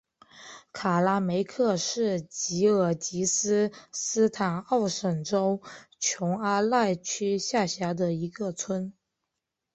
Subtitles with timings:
[0.73, 5.61] 卡拉梅克是吉尔吉斯斯坦奥什州
[5.99, 8.91] 琼阿赖区下辖的一个村。